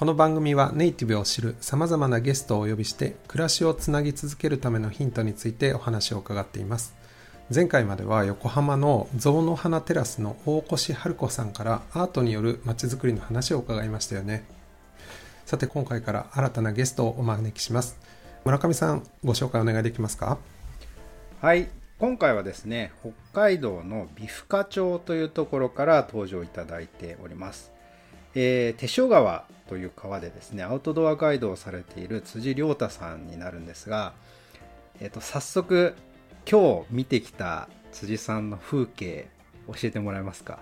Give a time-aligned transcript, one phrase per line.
[0.00, 6.94] この番組はネイティブを知る様々なゲストをお呼びして暮らしをつなぎ続けるためのヒントについてお話を伺っています。
[7.54, 14.46] 前回までは横浜の象の花テラスの大越春子さんからアートによる街づくりの話を伺いましたよね。
[15.44, 17.98] さて今回から新たなゲストをお招きします。
[18.46, 20.38] 村上さんご紹介お願いできますか？
[21.42, 27.70] はい今回はですね北海道の美深町というところから登場いただいております、
[28.34, 34.12] えー、手塩川という川でですねアウトドアガイドをされている辻亮太さんになるんですが、
[35.00, 35.94] えー、と早速
[36.50, 39.28] 今日見てきた辻さんの風景
[39.68, 40.58] 教えてもらえますか？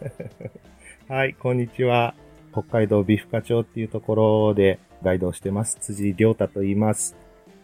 [1.08, 2.14] はい、こんにちは。
[2.52, 5.76] 北海道美深町っていうところでガイドをしてます。
[5.80, 7.16] 辻亮太と言います。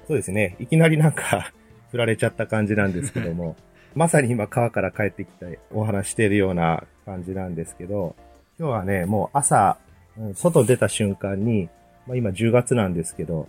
[0.06, 0.56] そうですね。
[0.61, 1.53] いきなりなんか
[1.91, 3.56] 振られちゃった感じなんですけども、
[3.95, 8.15] まさに今川から帰ってきてお話しているような感じなんですけど、
[8.58, 9.78] 今日はね、もう朝、
[10.16, 11.69] うん外出た瞬間に、
[12.06, 13.48] まあ今10月なんですけど、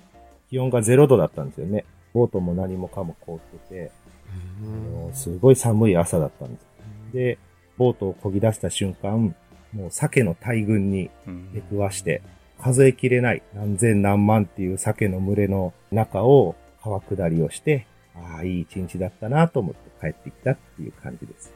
[0.50, 1.86] 気温が0度だったんですよね。
[2.14, 3.92] ボートも何もかも凍ってて、
[4.28, 6.66] あのすごい寒い朝だったんです。
[7.14, 7.38] で、
[7.78, 9.36] ボートを漕ぎ出した瞬間、
[9.74, 12.24] もう鮭の大群にうん出くわして、
[12.60, 21.54] 数えきれない何千何万っていう鮭の群れの中を川下りをして、ああ、いい一日だったなと思って帰ってきたっていう感じです。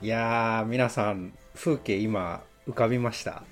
[0.00, 3.42] いやー皆さん風景今浮かびました。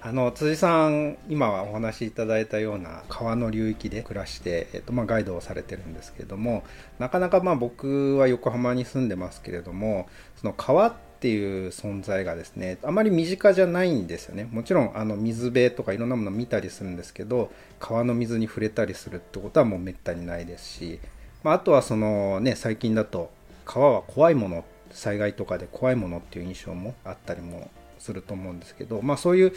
[0.00, 6.64] あの辻さん今はお話しいただいたような川の流域で暮らして、えっとまあ、ガイドをされてるんですけれども
[6.98, 14.48] なかなかまあ僕は横浜に住んでますけれどもその川っていう存在がですねあまり身近じゃないんですよね。
[14.50, 20.98] もちろんあの水辺とかいろんなもの見たりするんですけど川の水に触れたりするってことはもうめったにないですし、
[21.44, 23.30] まあ、あとはそのね最近だと
[23.66, 29.52] 川は怖いもの災害とかで怖いものっていう印象もあったりもすると思うんですけど、まあ、そういう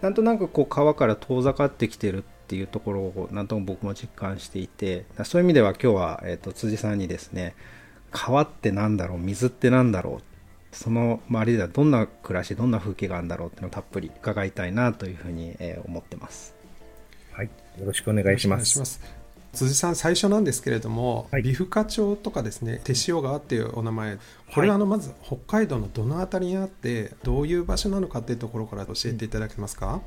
[0.00, 7.54] なんとなくこう川から遠ざかってきてるっていうところをなんとも僕も実感していてそういう意味では今日は、えー、と辻さんにですね
[8.10, 10.22] 川ってなんだろう水ってなんだろう
[10.72, 16.54] その周りではどんな暮らしどんな風景があるんだろうっていうのをたっぷり伺いたいなというふうに、えー思ってます。
[17.32, 17.46] はい。
[17.46, 19.17] よろしくお願いします。
[19.52, 24.18] 辻さん最初なんですけれども、はい美深町とかですね手塩川っていうお名前
[24.54, 30.00] これはあのまず北海道のどの辺りにあってどういう場所なのかっていうところから教えていただけますか、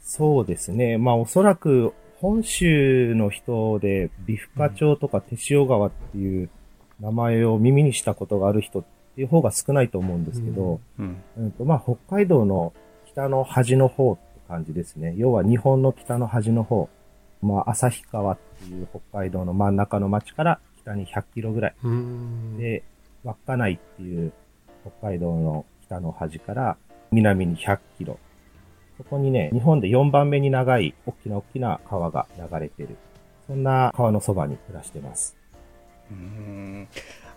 [0.00, 0.98] そうですね。
[0.98, 6.48] まあおそらく本州の人で美深町とか手塩川っていう
[7.00, 8.84] 名前を耳にしたことがある人っ
[9.14, 12.72] ていう方が少ないと思うんですけど、うんうんと、まあ、北海道の
[13.06, 15.14] 北の端の方って感じですね。
[15.16, 16.88] 要は日本の北の端の方。
[17.42, 21.74] まあ、旭川っていう北海道の真ん中の町から北に100キロぐらい。
[22.58, 22.82] で、
[23.24, 24.32] 稚内っていう
[24.98, 26.76] 北海道の北の端から
[27.10, 28.18] 南に100キロ。
[28.96, 32.96] そこにね、日本で4番目に長い大きな大きな川が流れてる。
[33.46, 35.36] そんな川のそばに暮らしてます。
[36.10, 36.88] うーん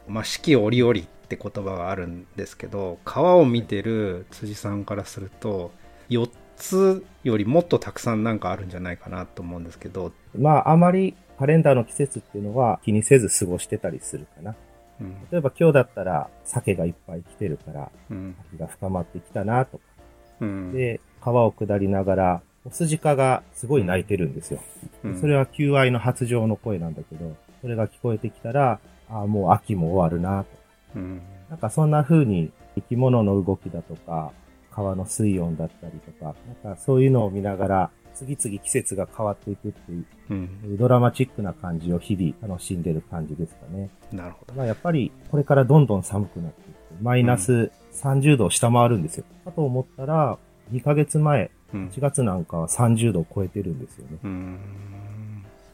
[0.07, 5.71] まあ、四季折々って言葉があるんですけど川を見てる辻さんからすると
[6.09, 6.29] 4
[6.59, 14.55] つよりもっとたくさんなんかあるんじゃないかなと思うんですけど、まあ、あまりカレンダーの季節っていうのは気にせず過ごしてたりするかな。
[15.01, 19.83] うん例えば今日だったら鮭がいっぱい来てるから、うん秋が深まってきたなとか。
[20.41, 24.59] うんで、川を下りながら、オスジカがすごい鳴いてるんですよ。
[25.03, 30.61] うんそれは求愛の発情の声なんだけど、それが聞こえてきたら、ああ、もう秋も終わるなとか。
[30.97, 34.31] うんなんかそんな風に生き物の動きだとか、
[34.79, 43.89] 川の水温だったりとか、なんかそういうのを見ながら、次々季節が変わっていくっていう、うんドラマチックな感じを日々楽しんでる感じですかね。
[44.11, 49.25] なるほどまあやっぱりこれからどんどん寒くなっていって、マイナス30度を下回るんですよ。
[49.45, 50.37] かと思ったら、
[50.71, 54.17] 2ヶ月前、うん1月なんかは30度を超えてるんですよね。
[54.23, 54.59] うん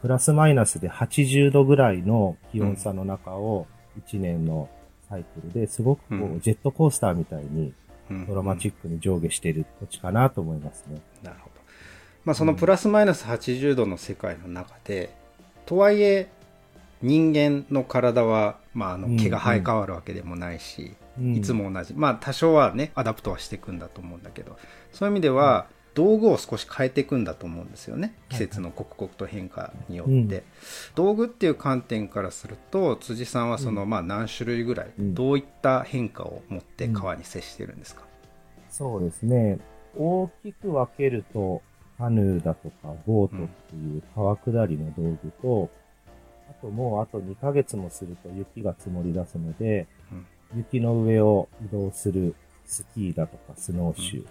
[0.02, 3.66] プラスマイナスで80度ぐらいの気温差の中を
[4.06, 4.68] 1年の
[5.08, 7.74] サイクルですごくこうんうジェットコースターみたいにうん
[8.10, 11.00] ドラマチックに上下している土地かなと思いますね。
[11.22, 11.60] なるほど。
[12.24, 15.14] まあそのプラスマイナス80度の世界の中で、
[15.64, 16.28] とはいえ
[17.02, 21.36] 人間の体は、まあ、あうんの毛が生え変わるわけでもないし、うん。
[21.36, 21.94] いつも同じ。
[21.94, 24.58] まあ多少はね adapt はしていくんだと思うんだけど
[24.92, 28.14] そういう意味では道具を少し変えていくんだと思うんですよね。
[28.28, 30.42] 季節の刻々と変化によって、うん、
[30.94, 38.02] 道具っていう観点からすると辻さんはその、うん、まあ何種類ぐらい、うん、どういった変化を持って川に接してるんですか、
[38.70, 39.58] そうですね。
[39.96, 41.62] 大きく分けると
[41.96, 45.70] カヌーだとかボートっていう川下りの道具と、
[46.50, 49.86] あともうあと2ヶ月もすると雪が積もり出すので、
[50.54, 52.34] 雪の上を移動する
[52.66, 54.26] スキーだとかスノーシュー、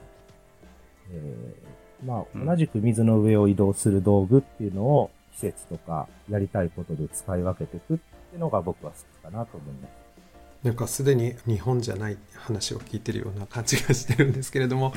[1.12, 10.06] えー、まあ、同じく水の上を移動する道具っていうのを季節とかやりたいことで使い分けていくっていうのが僕は好きかなと思います。
[10.64, 14.94] なんかすでに日本じゃない話を聞いてるような感じがしてるんですけれども、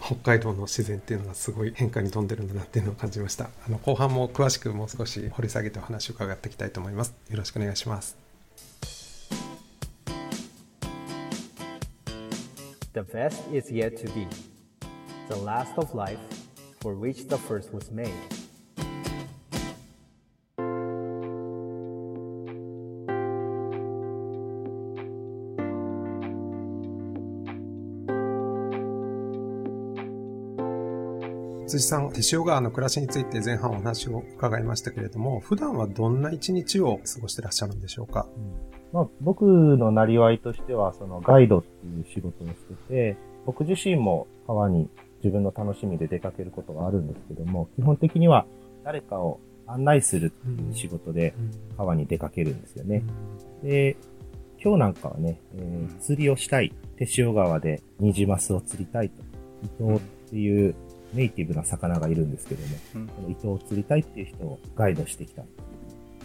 [0.00, 3.50] 北海道の自然っていうのがすごい変化に富んでるんだなっていうのを感じました。
[3.66, 7.16] あの後半も詳しくもう少し掘り下げてお話を伺っていきたいと思います。
[7.30, 8.16] よろしくお願いします。
[12.94, 14.57] The best is yet to be.
[15.28, 16.18] The last of life
[16.80, 18.08] for which the first was made.
[31.68, 44.88] 辻さん、手塩川の暮らしについて前半お話を伺いましたけれども、普段はどんな一日を過ごしてらっしゃるんでしょうか、うん、まあ、僕のなりわいとしては、そのガイドっていう仕事をしてて、僕自身も川に
[45.22, 48.46] 自分の楽しみで出かけることがあるんですけども、基本的には
[48.84, 51.34] 誰かを案内するっていう仕事で
[51.76, 53.02] 川に出かけるんですよね。
[53.62, 53.96] で、
[54.62, 56.72] 今日なんかはね、えー、釣りをしたい。
[56.96, 59.22] 手塩川でニジマスを釣りたいと。
[59.64, 60.74] 伊藤っていう
[61.14, 65.44] ネイティブな魚がいるんですけども、うん、この糸を釣りたいっていう人をガイドしてきた。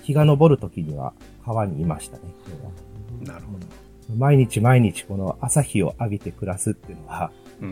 [0.02, 1.14] 日が昇る時には
[1.46, 3.34] 川にいましたね、今日は。
[3.36, 3.68] なるほど。
[4.18, 7.32] 毎日毎日この朝日を浴びて暮らすっていうのは、
[7.62, 7.70] うん、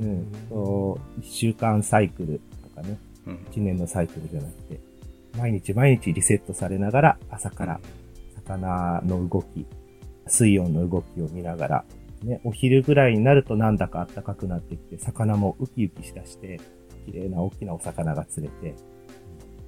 [0.00, 2.98] うん、と一週間サイクルとかね、
[3.50, 4.80] 一、うん、年のサイクルじゃなくて、
[5.38, 7.80] 毎日毎日リセットされながら朝から
[8.46, 9.66] 魚の動き、
[10.26, 11.84] 水温の動きを見ながら
[12.22, 13.76] ね、お昼ぐらいになるとなん。
[13.76, 16.60] だか暖かくなってきて、魚もウキウキしだして、
[17.06, 18.74] 綺麗な大きなお魚が釣れて、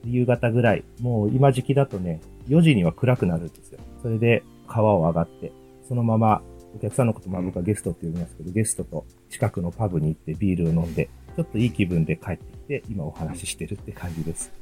[0.04, 3.48] 夕方ぐらい、もう今時期だとね、4時には暗くなるん。
[3.48, 3.78] ですよ。
[4.02, 5.52] それで川を上がって、
[5.86, 6.42] そのまま
[6.74, 14.52] お客さんのことまあ僕はゲストって呼びますけど、ゲストと近くのパブに行ってビールを飲んで、ちょっといい気分で帰ってきて、今お話ししてるって感じです。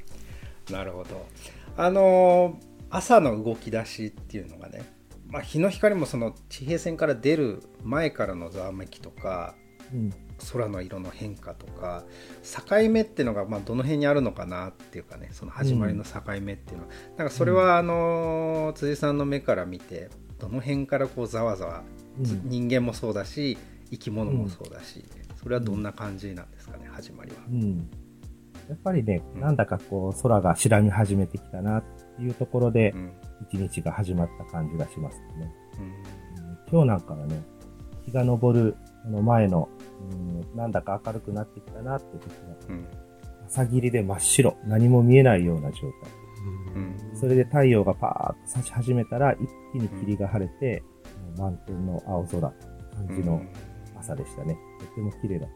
[0.71, 1.25] なるほど。
[1.75, 4.83] あのー、朝の動き出しっていうのがね、
[5.29, 9.55] まあ、日の光もその地平線から出る前からのざわめきとか、
[9.93, 10.13] うん、
[10.51, 12.05] 空の色の変化とか
[12.43, 21.83] 境目っていうのがまあどの辺にあるのかなっていうかねその始まりの境目っていうのは、うん、なんかそれはあの辻さんの目から見てどの辺からこうざわざわ、
[22.19, 23.57] うん、人間もそうだし
[23.89, 25.03] 生き物もそうだし、
[25.41, 27.37] それはどんな感じなんですかね始まりは。
[28.69, 31.83] やっぱりね、なんだかこう空が白み始めてきたなっ
[32.17, 32.93] ていうところで、
[33.49, 35.53] 一日が始まった感じがしますね。
[35.79, 37.41] うん、今日なんかはね、
[38.05, 38.75] 日が昇る
[39.05, 39.69] あの前の、
[40.11, 42.85] うん、なんだか明るくなってきたなって時は、うん、
[43.45, 45.91] 朝霧で真っ白、何も見えないような状態。
[46.75, 50.83] うん、それで太陽がパーッと差し始めたら、一気に霧が晴れて、
[51.37, 52.53] 満天の青空感
[53.09, 53.41] じの
[53.99, 54.57] 朝でしたね。
[54.79, 55.49] とても綺麗だっ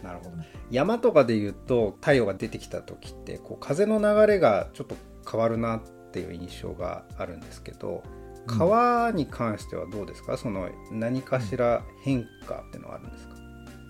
[0.00, 0.08] た。
[0.08, 0.30] なるほど。
[0.70, 4.96] 山とかで言うと、太陽が出てきた時って、こう風の流れがちょっと
[5.30, 5.82] 変わるなっ
[6.14, 8.04] っていう印象があるんですけど
[8.46, 10.36] 川に関してはどうですか？
[10.36, 13.34] その何かしら変化っていうのはあるんですか？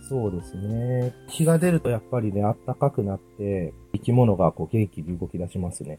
[0.08, 1.14] そうですね。
[1.28, 5.98] 日が出るとやっぱりね、暖かくなって、生き物がこう元気に動き出しますね。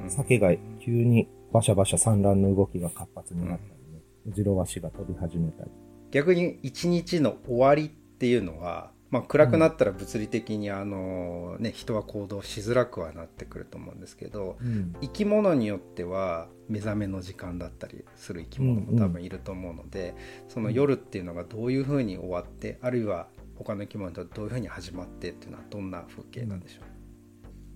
[0.00, 5.70] うん、鮭が急にバシャバシャ産卵の動きが活発になったりね、うん、ジロワシが飛び始めたり。
[6.10, 26.84] 逆に一日の終わりっていうのは、まあ、暗くなったら物理的にあの、ね、人は行動しづらくはなってくると思うんですけど、うん、生き物によっては目覚めの時間だったりする生き物も多分いると思うので、うんうん、その夜っていうのがどういうふうに終わってあるいは他の生き物とどういうふうに始まってっていうのはどんな風景なんでしょう、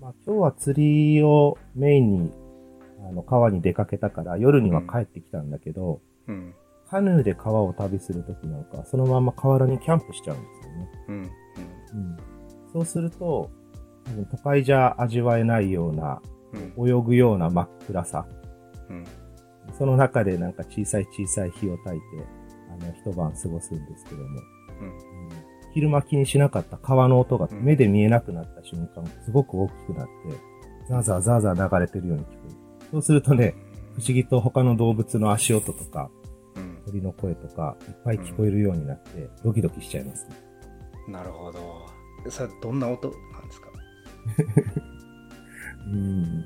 [0.00, 2.32] まあ、今日は釣りをメインに
[3.08, 6.54] あの川に出かけたから夜には帰ってきたんだけど、うん、
[6.90, 10.88] カヌーで川を旅するときなんかそのまま河原にキャンプしちゃうんですね。
[11.08, 11.16] うん。
[11.16, 12.16] うん。
[12.72, 13.50] そうすると、
[14.30, 16.22] 都会じゃ味わえないような、
[16.78, 18.26] 泳ぐような真っ暗さ。
[18.88, 19.04] うん。
[19.76, 22.04] その中でなんか小さい小さい火を焚いて、
[22.70, 24.28] あの、一晩過ごすんですけども。
[24.80, 25.47] うん。
[25.78, 30.12] 昼間気にしなかった川の音が目で見えなくなった瞬間、すごく大きくなって、
[30.88, 32.54] ザーザーザーザー流れてるように聞こえる。
[32.90, 33.54] そうするとね、
[33.94, 36.10] 不思議と他の動物の足音とか、
[36.84, 40.34] 鳥の声とか、いっぱい聞こえるようになって、ドキドキしちゃいますね。
[41.08, 41.86] なるほど。
[42.28, 43.68] それどんな音なんですか？
[45.92, 46.44] うん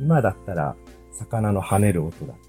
[0.00, 0.76] 今だったら、
[1.12, 2.44] 魚の跳ねる音だったり、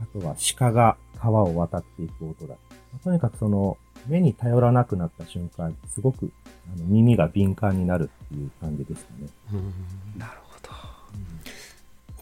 [0.00, 3.76] あとは鹿が川を渡っていく音だったり、とにかくその、
[4.06, 6.30] 目に頼らなくなった瞬間、すごく
[6.74, 9.28] あの耳が敏感になるっていう感じですかね。
[10.16, 10.68] なるほど。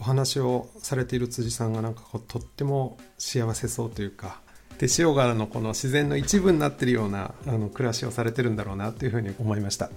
[0.01, 4.41] お話をされている辻さんがなんかこうとっても幸せそうというか
[4.79, 9.91] 手塩原のこの自然の一部になっているようなあの暮らしをされてるんだろうなというふうに思いました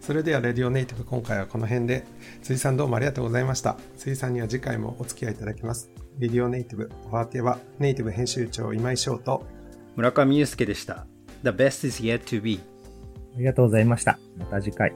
[0.00, 2.04] それではレディオネイティブ今回はこの辺で
[2.42, 9.46] 辻さんどうもありがとうございました辻さんには次回もお付き合いいただきますレディオネイティブお相手はネイティブ編集長今井翔と
[9.94, 11.06] 村上祐介でした。
[11.46, 12.58] The best is yet to be.
[13.36, 14.18] ありがとうございました。
[14.36, 14.92] また次回。